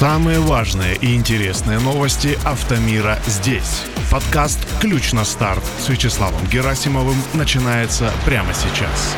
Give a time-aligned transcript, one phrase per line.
[0.00, 3.82] Самые важные и интересные новости автомира здесь.
[4.10, 9.14] Подкаст «Ключ на старт» с Вячеславом Герасимовым начинается прямо сейчас.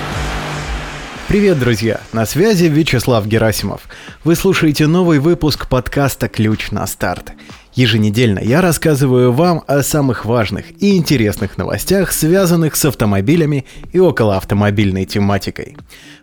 [1.28, 2.00] Привет, друзья!
[2.12, 3.82] На связи Вячеслав Герасимов.
[4.24, 7.30] Вы слушаете новый выпуск подкаста «Ключ на старт».
[7.74, 14.36] Еженедельно я рассказываю вам о самых важных и интересных новостях, связанных с автомобилями и около
[14.36, 15.76] автомобильной тематикой.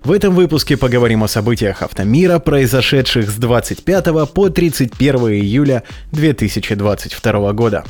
[0.04, 7.84] В этом выпуске поговорим о событиях автомира, произошедших с 25 по 31 июля 2022 года.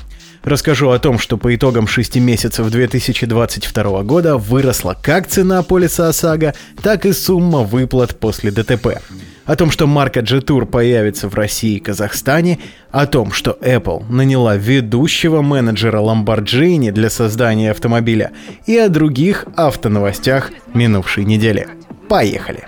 [0.44, 6.53] Расскажу о том, что по итогам 6 месяцев 2022 года выросла как цена полиса ОСАГО,
[6.81, 9.02] так и сумма выплат после ДТП
[9.49, 12.59] о том, что марка G-Tour появится в России и Казахстане,
[12.91, 18.30] о том, что Apple наняла ведущего менеджера Lamborghini для создания автомобиля
[18.67, 21.67] и о других автоновостях минувшей недели.
[22.08, 22.66] Поехали!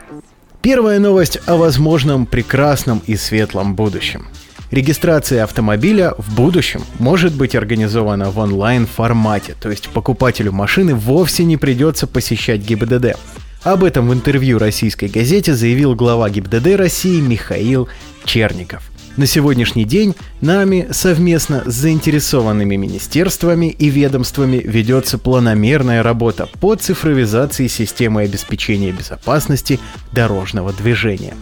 [0.64, 4.26] Первая новость о возможном прекрасном и светлом будущем.
[4.72, 11.58] Регистрация автомобиля в будущем может быть организована в онлайн-формате, то есть покупателю машины вовсе не
[11.58, 13.18] придется посещать ГИБДД.
[13.64, 17.88] Об этом в интервью российской газете заявил глава ГИБДД России Михаил
[18.26, 18.90] Черников.
[19.18, 27.68] На сегодняшний день нами совместно с заинтересованными министерствами и ведомствами ведется планомерная работа по цифровизации
[27.68, 29.80] системы обеспечения безопасности
[30.12, 31.36] дорожного движения.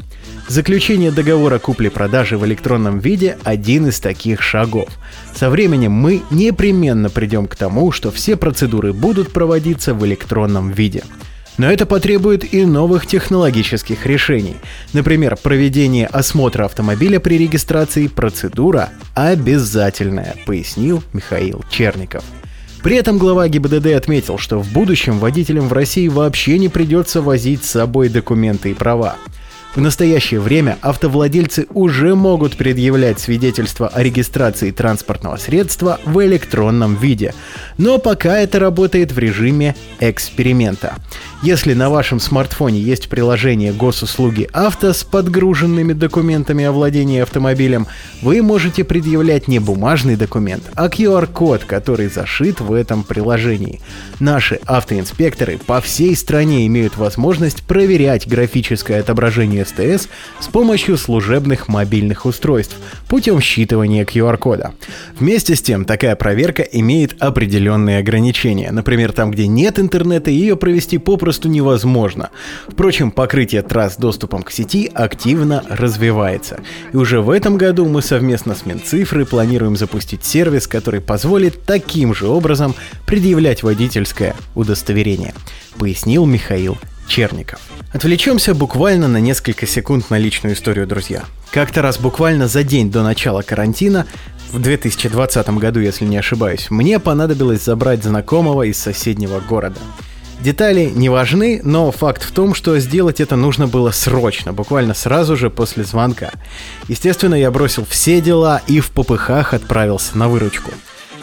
[0.50, 4.90] Заключение договора купли-продажи в электронном виде– один из таких шагов.
[5.34, 11.04] Со временем мы непременно придем к тому, что все процедуры будут проводиться в электронном виде–
[11.60, 14.56] но это потребует и новых технологических решений.
[14.94, 22.24] Например, проведение осмотра автомобиля при регистрации– процедура обязательная, пояснил Михаил Черников.
[22.82, 27.66] При этом глава ГИБДД отметил, что в будущем водителям в России вообще не придется возить
[27.66, 29.18] с собой документы и права.
[29.76, 37.36] В настоящее время автовладельцы уже могут предъявлять свидетельство о регистрации транспортного средства в электронном виде,
[37.78, 40.96] но пока это работает в режиме эксперимента.
[41.44, 47.88] Если на вашем смартфоне есть приложение госуслуги авто с подгруженными документами о владении автомобилем,
[48.22, 53.80] вы можете предъявлять не бумажный документ, а QR-код, который зашит в этом приложении.
[54.20, 60.08] Наши автоинспекторы по всей стране имеют возможность проверять графическое отображение СТС
[60.40, 62.76] с помощью служебных мобильных устройств
[63.08, 64.74] путем считывания QR-кода.
[65.20, 68.72] Вместе с тем, такая проверка имеет определенные ограничения.
[68.72, 72.30] Например, там, где нет интернета, ее провести попросту невозможно.
[72.68, 76.60] Впрочем, покрытие трасс доступом к сети активно развивается.
[76.94, 82.14] И уже в этом году мы совместно с Минцифрой планируем запустить сервис, который позволит таким
[82.14, 82.76] же образом
[83.06, 85.34] предъявлять водительское удостоверение,
[85.78, 86.78] пояснил Михаил
[87.10, 87.60] Черников.
[87.92, 91.24] Отвлечемся буквально на несколько секунд на личную историю, друзья.
[91.52, 94.06] Как-то раз буквально за день до начала карантина
[94.52, 99.80] в 2020 году, если не ошибаюсь, мне понадобилось забрать знакомого из соседнего города.
[100.40, 105.36] Детали не важны, но факт в том, что сделать это нужно было срочно, буквально сразу
[105.36, 106.32] же после звонка.
[106.88, 110.72] Естественно, я бросил все дела и в попыхах отправился на выручку.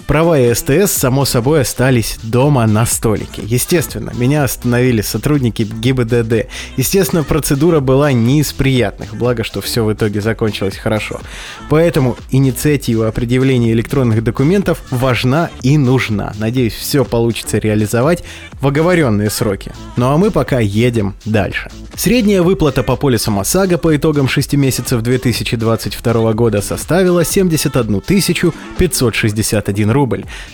[0.07, 3.43] Права и СТС, само собой, остались дома на столике.
[3.45, 6.47] Естественно, меня остановили сотрудники ГИБДД.
[6.77, 11.21] Естественно, процедура была не из приятных, благо, что все в итоге закончилось хорошо.
[11.69, 16.33] Поэтому инициатива о предъявлении электронных документов важна и нужна.
[16.39, 18.23] Надеюсь, все получится реализовать
[18.61, 19.73] в оговоренные сроки.
[19.97, 21.69] Ну а мы пока едем дальше.
[21.97, 29.96] Средняя выплата по полисам ОСАГО по итогам 6 месяцев 2022 года составила 71 561 рубль,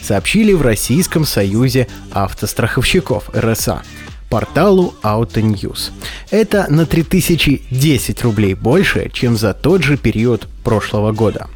[0.00, 3.82] сообщили в Российском союзе автостраховщиков РСА
[4.32, 5.91] порталу Autonews.
[6.30, 11.50] Это на 3010 рублей больше, чем за тот же период прошлого года.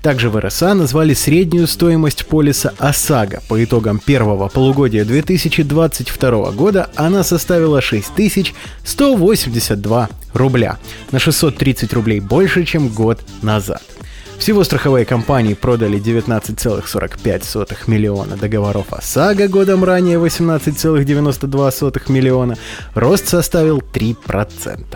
[0.00, 3.42] Также в РСА назвали среднюю стоимость полиса ОСАГО.
[3.48, 10.78] По итогам первого полугодия 2022 года она составила 6182 рубля,
[11.10, 13.82] на 630 рублей больше, чем год назад.
[14.40, 22.56] Всего страховые компании продали 19,45 миллиона договоров ОСАГО, годом ранее 18,92 миллиона.
[22.94, 24.86] Рост составил 3%.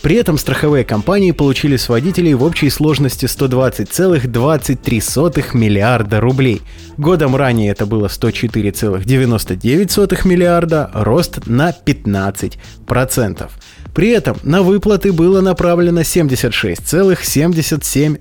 [0.00, 6.62] При этом страховые компании получили с водителей в общей сложности 120,23 миллиарда рублей.
[6.96, 13.50] Годом ранее это было 104,99 миллиарда, рост на 15%.
[13.94, 18.20] При этом на выплаты было направлено 76,77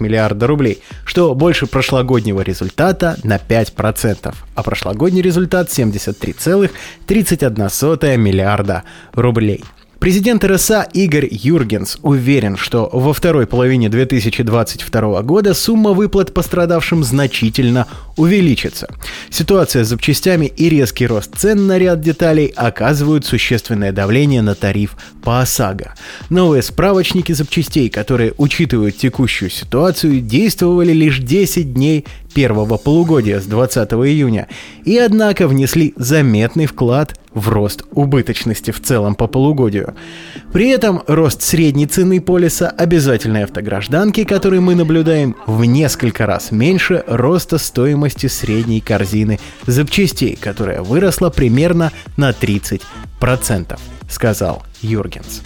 [0.00, 9.64] миллиарда рублей, что больше прошлогоднего результата на 5%, а прошлогодний результат 73,31 миллиарда рублей.
[9.98, 17.88] Президент РСА Игорь Юргенс уверен, что во второй половине 2022 года сумма выплат пострадавшим значительно
[18.16, 18.88] увеличится.
[19.28, 24.96] Ситуация с запчастями и резкий рост цен на ряд деталей оказывают существенное давление на тариф
[25.22, 25.94] по ОСАГО.
[26.30, 32.06] Новые справочники запчастей, которые учитывают текущую ситуацию, действовали лишь 10 дней
[32.38, 34.46] первого полугодия с 20 июня
[34.84, 39.96] и однако внесли заметный вклад в рост убыточности в целом по полугодию.
[40.52, 47.02] При этом рост средней цены полиса обязательной автогражданки, который мы наблюдаем, в несколько раз меньше
[47.08, 52.80] роста стоимости средней корзины запчастей, которая выросла примерно на 30%,
[54.08, 55.42] сказал Юргенс.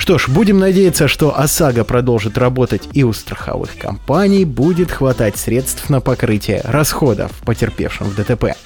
[0.00, 5.90] Что ж, будем надеяться, что ОСАГО продолжит работать и у страховых компаний будет хватать средств
[5.90, 8.56] на покрытие расходов потерпевшим в ДТП.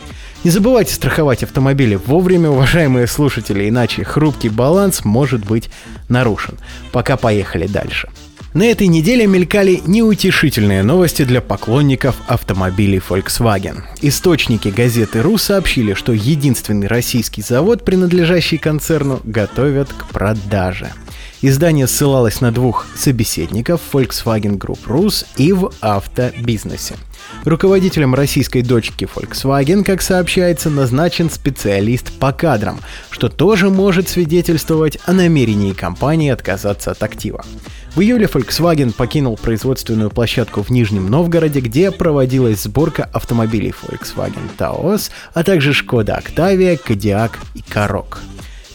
[0.45, 5.71] Не забывайте страховать автомобили вовремя, уважаемые слушатели, иначе хрупкий баланс может быть
[6.09, 6.57] нарушен.
[6.93, 8.09] Пока поехали дальше.
[8.53, 13.83] На этой неделе мелькали неутешительные новости для поклонников автомобилей Volkswagen.
[14.03, 20.93] Источники газеты «Ру» сообщили, что единственный российский завод, принадлежащий концерну, готовят к продаже–
[21.43, 26.97] Издание ссылалось на двух собеседников Volkswagen Group Rus и в автобизнесе.
[27.45, 35.13] Руководителем российской дочки Volkswagen, как сообщается, назначен специалист по кадрам, что тоже может свидетельствовать о
[35.13, 37.45] намерении компании отказаться от актива.
[37.95, 45.11] В июле Volkswagen покинул производственную площадку в Нижнем Новгороде, где проводилась сборка автомобилей Volkswagen Taos,
[45.33, 48.19] а также Skoda Octavia, Kodiaq и Karoq.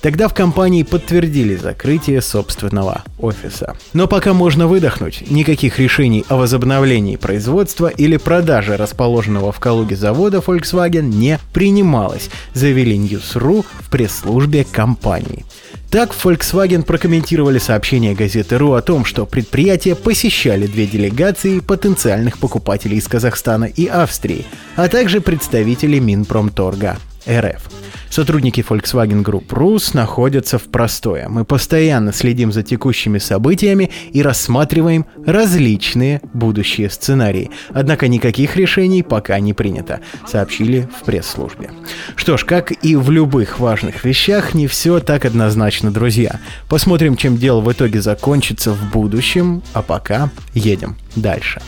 [0.02, 3.76] Тогда в компании подтвердили закрытие собственного офиса.
[3.94, 10.38] Но пока можно выдохнуть, никаких решений о возобновлении производства или продаже расположенного в Калуге завода
[10.38, 15.46] Volkswagen не принималось, заявили News.ru в пресс-службе компании.
[15.90, 22.98] Так Volkswagen прокомментировали сообщение газеты РУ о том, что предприятие посещали две делегации потенциальных покупателей
[22.98, 24.46] из Казахстана и Австрии,
[24.76, 27.70] а также представители Минпромторга РФ.
[28.10, 31.30] Сотрудники Volkswagen Group Rus находятся в простое.
[31.30, 37.52] Мы постоянно следим за текущими событиями и рассматриваем различные будущие сценарии.
[37.70, 41.70] Однако никаких решений пока не принято, сообщили в пресс-службе.
[42.16, 46.40] Что ж, как и в любых важных вещах, не все так однозначно, друзья.
[46.68, 51.62] Посмотрим, чем дело в итоге закончится в будущем, а пока едем дальше.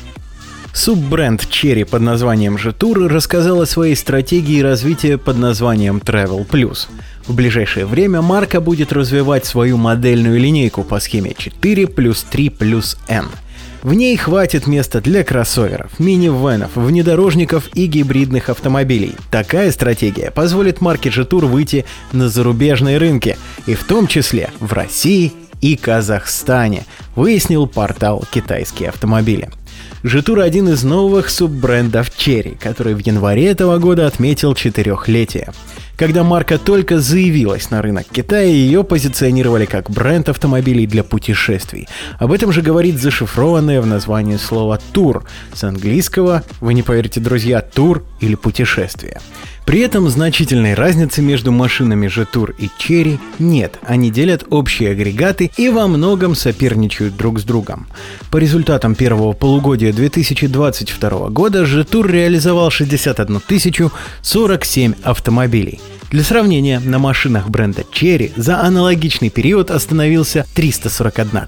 [0.73, 6.87] Суббренд Cherry под названием Jetour рассказал о своей стратегии развития под названием Travel Plus.
[7.27, 12.97] В ближайшее время марка будет развивать свою модельную линейку по схеме 4 плюс 3 плюс
[13.07, 13.25] N.
[13.83, 19.15] В ней хватит места для кроссоверов, мини-венов, внедорожников и гибридных автомобилей.
[19.29, 25.33] Такая стратегия позволит марке Jetour выйти на зарубежные рынки, и в том числе в России
[25.61, 26.85] и Казахстане,
[27.15, 29.49] выяснил портал «Китайские автомобили».
[30.03, 35.51] Житур один из новых суббрендов Cherry, который в январе этого года отметил четырехлетие.
[36.01, 41.87] Когда марка только заявилась на рынок Китая, ее позиционировали как бренд автомобилей для путешествий.
[42.17, 47.61] Об этом же говорит зашифрованное в названии слово «тур» с английского, вы не поверите, друзья,
[47.61, 49.21] «тур» или «путешествие».
[49.65, 55.69] При этом значительной разницы между машинами Jetour и Cherry нет, они делят общие агрегаты и
[55.69, 57.87] во многом соперничают друг с другом.
[58.31, 63.39] По результатам первого полугодия 2022 года Jetour реализовал 61
[64.23, 65.79] 047 автомобилей.
[66.11, 71.47] Для сравнения, на машинах бренда Cherry за аналогичный период остановился 341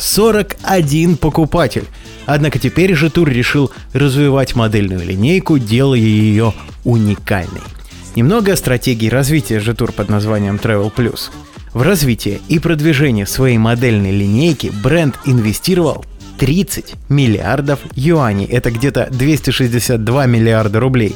[0.00, 1.84] 041 покупатель.
[2.26, 6.52] Однако теперь же Тур решил развивать модельную линейку, делая ее
[6.82, 7.60] уникальной.
[8.16, 11.30] Немного о стратегии развития Житур под названием Travel Plus.
[11.72, 16.04] В развитие и продвижение своей модельной линейки бренд инвестировал
[16.40, 18.46] 30 миллиардов юаней.
[18.46, 21.14] Это где-то 262 миллиарда рублей.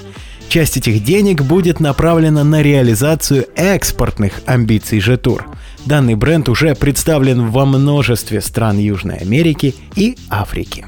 [0.54, 5.48] Часть этих денег будет направлена на реализацию экспортных амбиций Жетур.
[5.84, 10.86] Данный бренд уже представлен во множестве стран Южной Америки и Африки.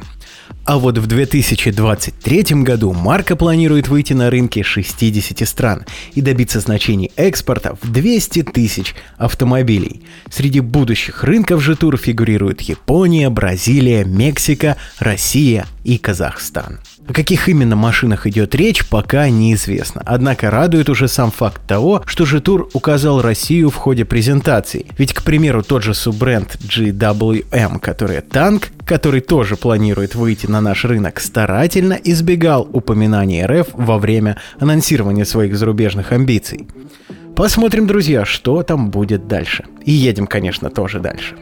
[0.66, 7.10] А вот в 2023 году марка планирует выйти на рынки 60 стран и добиться значений
[7.16, 10.02] экспорта в 200 тысяч автомобилей.
[10.30, 16.78] Среди будущих рынков же тур фигурируют Япония, Бразилия, Мексика, Россия и Казахстан.
[17.08, 20.02] О каких именно машинах идет речь, пока неизвестно.
[20.04, 24.86] Однако радует уже сам факт того, что Житур указал Россию в ходе презентации.
[24.98, 30.84] Ведь, к примеру, тот же суббренд GWM, который танк, который тоже планирует выйти на наш
[30.84, 36.66] рынок, старательно избегал упоминаний РФ во время анонсирования своих зарубежных амбиций.
[37.36, 39.64] Посмотрим, друзья, что там будет дальше.
[39.84, 41.36] И едем, конечно, тоже дальше.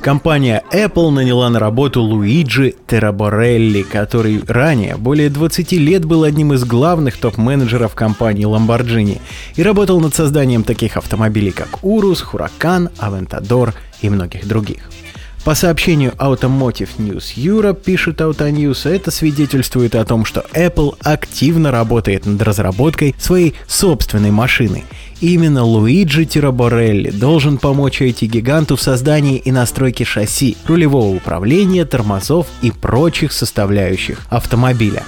[0.00, 6.64] Компания Apple наняла на работу Луиджи Тераборелли, который ранее, более 20 лет, был одним из
[6.64, 9.20] главных топ-менеджеров компании Lamborghini
[9.56, 14.88] и работал над созданием таких автомобилей, как Urus, Huracan, Aventador и многих других.
[15.44, 22.26] По сообщению Automotive News Europe, пишет Autonews, это свидетельствует о том, что Apple активно работает
[22.26, 24.84] над разработкой своей собственной машины.
[25.22, 32.72] Именно Луиджи Тираборелли должен помочь IT-гиганту в создании и настройке шасси, рулевого управления, тормозов и
[32.72, 35.04] прочих составляющих автомобиля.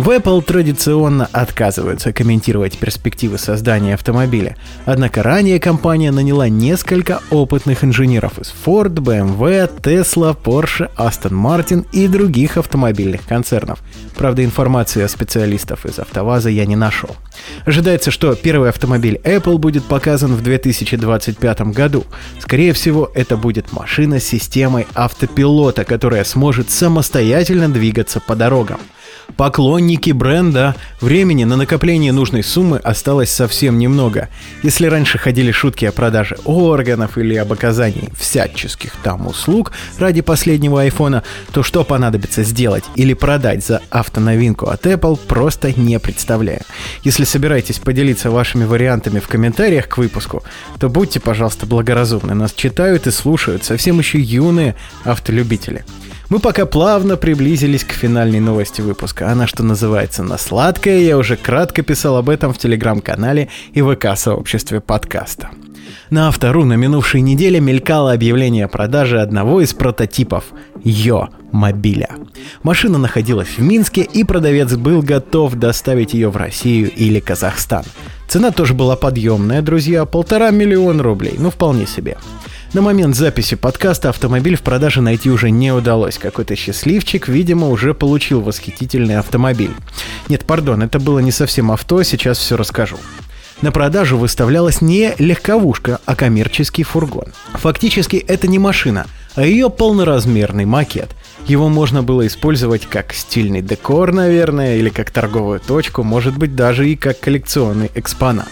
[0.00, 4.56] В Apple традиционно отказываются комментировать перспективы создания автомобиля.
[4.86, 12.08] Однако ранее компания наняла несколько опытных инженеров из Ford, BMW, Tesla, Porsche, Aston Martin и
[12.08, 13.80] других автомобильных концернов.
[14.16, 17.14] Правда, информации о специалистов из АвтоВАЗа я не нашел.
[17.66, 22.06] Ожидается, что первый автомобиль Apple будет показан в 2025 году.
[22.38, 28.80] Скорее всего, это будет машина с системой автопилота, которая сможет самостоятельно двигаться по дорогам.
[29.36, 34.28] Поклонники бренда, времени на накопление нужной суммы осталось совсем немного.
[34.62, 40.82] Если раньше ходили шутки о продаже органов или об оказании всяческих там услуг ради последнего
[40.82, 41.22] айфона,
[41.52, 46.62] то что понадобится сделать или продать за автоновинку от Apple, просто не представляю.
[47.02, 50.42] Если собираетесь поделиться вашими вариантами в комментариях к выпуску,
[50.78, 52.34] то будьте, пожалуйста, благоразумны.
[52.34, 55.84] Нас читают и слушают совсем еще юные автолюбители.
[56.30, 59.32] Мы пока плавно приблизились к финальной новости выпуска.
[59.32, 61.00] Она, что называется, на сладкое.
[61.00, 65.50] Я уже кратко писал об этом в телеграм-канале и ВК-сообществе подкаста.
[66.08, 70.44] На Автору на минувшей неделе мелькало объявление о продаже одного из прототипов
[70.84, 72.10] Йо мобиля.
[72.62, 77.82] Машина находилась в Минске, и продавец был готов доставить ее в Россию или Казахстан.
[78.28, 82.16] Цена тоже была подъемная, друзья, полтора миллиона рублей, ну вполне себе.
[82.72, 86.18] На момент записи подкаста автомобиль в продаже найти уже не удалось.
[86.18, 89.72] Какой-то счастливчик, видимо, уже получил восхитительный автомобиль.
[90.28, 92.96] Нет, пардон, это было не совсем авто, сейчас все расскажу.
[93.60, 97.32] На продажу выставлялась не легковушка, а коммерческий фургон.
[97.54, 101.10] Фактически это не машина, а ее полноразмерный макет.
[101.46, 106.88] Его можно было использовать как стильный декор, наверное, или как торговую точку, может быть даже
[106.88, 108.48] и как коллекционный экспонат.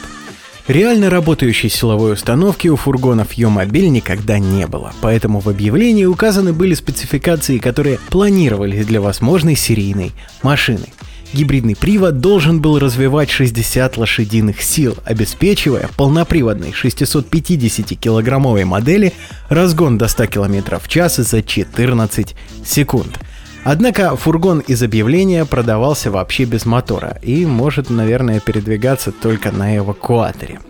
[0.68, 6.74] Реально работающей силовой установки у фургонов Йомобиль никогда не было, поэтому в объявлении указаны были
[6.74, 10.84] спецификации, которые планировались для возможной серийной машины.
[11.32, 19.14] Гибридный привод должен был развивать 60 лошадиных сил, обеспечивая полноприводной 650-килограммовой модели
[19.48, 23.18] разгон до 100 км в час за 14 секунд–
[23.64, 30.60] Однако фургон из объявления продавался вообще без мотора и может, наверное, передвигаться только на эвакуаторе.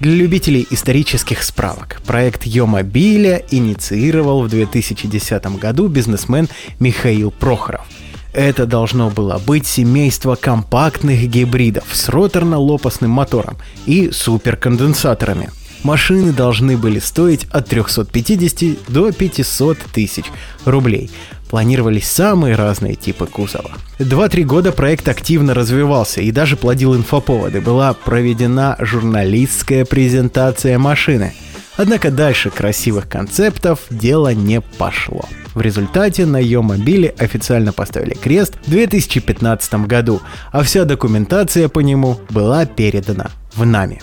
[0.00, 6.48] Для любителей исторических справок, проект Йомобиля инициировал в 2010 году бизнесмен
[6.80, 7.86] Михаил Прохоров.
[8.32, 13.56] Это должно было быть семейство компактных гибридов с роторно-лопастным мотором
[13.86, 15.50] и суперконденсаторами–
[15.84, 20.24] машины должны были стоить от 350 до 500 тысяч
[20.64, 21.10] рублей.
[21.52, 23.72] Планировались самые разные типы кузова.
[23.98, 27.60] Два-три года проект активно развивался и даже плодил инфоповоды.
[27.60, 31.34] Была проведена журналистская презентация машины.
[31.76, 35.26] Однако дальше красивых концептов дело не пошло.
[35.54, 41.80] В результате на ее мобиле официально поставили крест в 2015 году, а вся документация по
[41.80, 44.00] нему была передана в нами.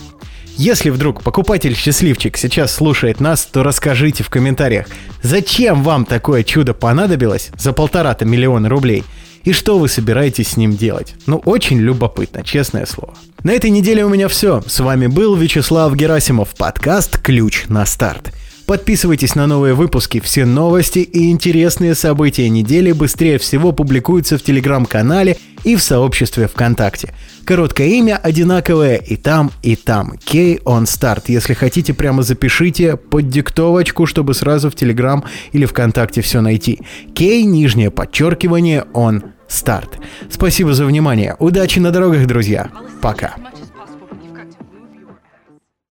[0.56, 4.86] Если вдруг покупатель-счастливчик сейчас слушает нас, то расскажите в комментариях,
[5.22, 9.04] зачем вам такое чудо понадобилось за полтора-то миллиона рублей
[9.44, 11.14] и что вы собираетесь с ним делать.
[11.26, 13.14] Ну, очень любопытно, честное слово.
[13.42, 14.62] На этой неделе у меня все.
[14.66, 18.32] С вами был Вячеслав Герасимов, подкаст «Ключ на старт».
[18.70, 20.20] Подписывайтесь на новые выпуски.
[20.20, 27.14] Все новости и интересные события недели быстрее всего публикуются в телеграм-канале и в сообществе ВКонтакте.
[27.44, 30.12] Короткое имя одинаковое и там, и там.
[30.24, 31.24] K on Start.
[31.28, 36.80] Если хотите, прямо запишите под диктовочку, чтобы сразу в Телеграм или ВКонтакте все найти.
[37.14, 39.90] K, нижнее подчеркивание, on Start.
[40.30, 41.36] Спасибо за внимание.
[41.38, 42.70] Удачи на дорогах, друзья.
[43.00, 43.34] Пока.